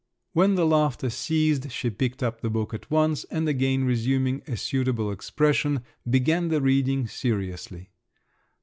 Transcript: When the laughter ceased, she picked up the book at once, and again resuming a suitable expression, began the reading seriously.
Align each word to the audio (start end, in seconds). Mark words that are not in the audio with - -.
When 0.33 0.55
the 0.55 0.65
laughter 0.65 1.11
ceased, 1.11 1.69
she 1.69 1.91
picked 1.91 2.23
up 2.23 2.41
the 2.41 2.49
book 2.49 2.73
at 2.73 2.89
once, 2.89 3.23
and 3.25 3.47
again 3.47 3.83
resuming 3.83 4.41
a 4.47 4.57
suitable 4.57 5.11
expression, 5.11 5.83
began 6.09 6.47
the 6.47 6.59
reading 6.59 7.05
seriously. 7.07 7.91